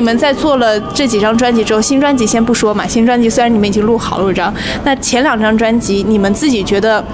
[0.00, 7.04] 你们在做了这几张专辑之后，新专辑先不说嘛，新专辑虽然你们已经录好了一张，那前两张专辑你们自己觉得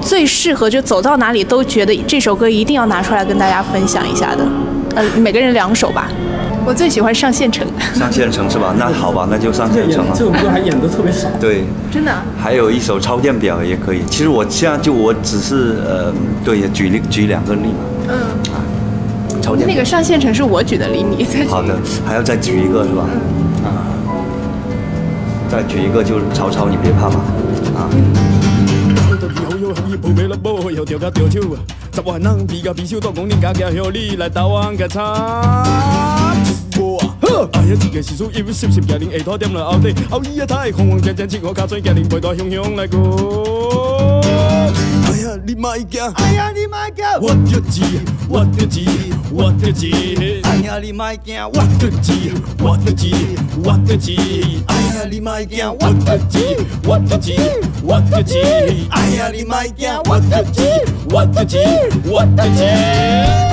[0.00, 4.44] 最适合，就走到哪里都觉得这首歌一定要拿出来跟大家分享一下的，
[4.96, 6.08] 呃，每个人两首吧。
[6.66, 8.74] 我最喜欢上县城，上县城是吧？
[8.76, 10.12] 那好吧，那就上县城了。
[10.12, 11.28] 这首歌还演的特别少。
[11.40, 12.12] 对，真的。
[12.42, 14.02] 还有一首超电表也可以。
[14.10, 16.12] 其实我现在就我只是呃，
[16.44, 17.84] 对，举例举两个例嘛。
[18.08, 18.18] 嗯。
[19.56, 21.44] 那个上县城是我举的例，你再。
[21.46, 21.76] 好的，
[22.06, 23.06] 还要再举一个是吧？
[23.64, 23.68] 啊。
[25.50, 27.20] 再举一个就是曹操，你别怕嘛。
[27.76, 27.90] 啊。
[31.92, 35.04] 十万人比甲比手多讲，你家家向你来台湾个参。
[37.52, 44.20] 哎呀，这个时速一百十十，家人下拖点了后底，后伊啊太慌慌张张，七号卡嘴，家人陪大雄雄来过。
[45.06, 46.00] 哎呀，你莫惊！
[46.14, 47.04] 哎呀，你莫惊！
[47.20, 47.82] 我着急，
[48.28, 50.40] 我着急，我着急！
[50.42, 51.36] 哎呀，你莫惊！
[51.52, 53.14] 我着急，我着急，
[53.62, 54.64] 我着急！
[54.66, 55.68] 哎呀，你莫惊！
[55.68, 57.36] 我着急，我着急，
[57.84, 58.38] 我着急！
[58.90, 59.88] 哎呀，你莫惊！
[60.08, 60.62] 我着急，
[61.10, 61.58] 我着急，
[62.06, 63.49] 我着急！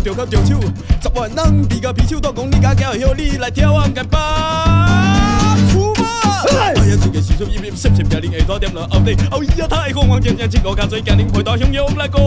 [0.00, 0.58] 着到着手，
[1.02, 5.56] 十万人比甲啤酒多讲，你家叫向你来跳湾间吧。
[5.70, 6.04] 出马！
[6.50, 12.20] 哎呀，这个时速一百十十，家人下拖点了后底，后伊啊太慌慌张张，七五加嘴，家人陪大雄勇来过。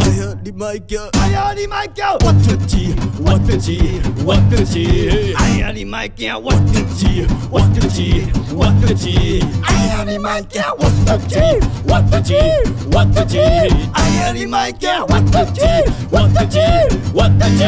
[0.00, 1.02] 哎呀，你莫叫！
[1.18, 2.14] 哎呀，你莫叫！
[2.20, 2.94] 我着急，
[3.24, 5.34] 我着急，我着急！
[5.36, 6.38] 哎呀，你莫叫！
[6.38, 8.22] 我着急，我着急，
[8.54, 9.44] 我着急！
[9.64, 10.72] 哎呀，你莫叫！
[10.78, 11.36] 我着急，
[11.84, 12.34] 我着急，
[12.96, 13.38] 我自己！
[13.92, 15.04] 哎呀，你莫叫！
[15.08, 15.62] 我自己，
[16.10, 16.60] 我自己，
[17.12, 17.64] 我着急！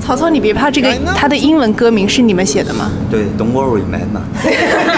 [0.00, 2.92] 曹操，你别怕，这个他的英文歌名是你们写的吗？
[3.10, 4.22] 对，Don't worry, man 嘛。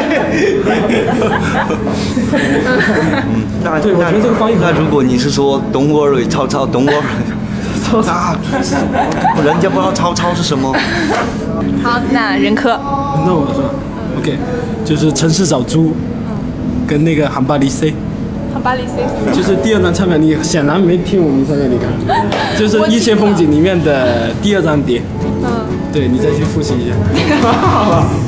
[2.33, 7.03] 嗯，那对，我觉得这个翻译，那如果你是说 Don't worry，超超，Don't worry，
[7.85, 8.37] 曹操，
[9.45, 10.73] 人家不知道超超是什么。
[11.83, 12.79] 好，那任科。
[13.27, 13.71] 那我说
[14.19, 14.37] ，OK，
[14.85, 15.95] 就是城市找猪，
[16.87, 17.95] 跟那个韩巴里 C。
[18.61, 21.89] 巴黎 C 就是第二张唱片，你显然没听我们唱片，你看，
[22.59, 25.01] 就是《一些风景》里面的第二张碟。
[25.45, 25.49] 嗯，
[25.93, 26.95] 对你再去复习一下。